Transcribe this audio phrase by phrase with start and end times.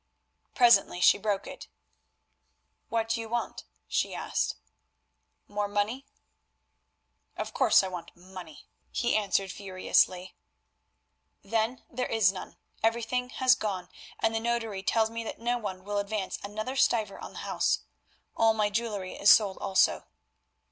[0.55, 1.67] Presently she broke it.
[2.89, 4.55] "What do you want?" she asked.
[5.47, 6.07] "More money?"
[7.37, 10.33] "Of course I want money," he answered furiously.
[11.43, 15.83] "Then there is none; everything has gone, and the notary tells me that no one
[15.83, 17.81] will advance another stiver on the house.
[18.35, 20.07] All my jewellery is sold also."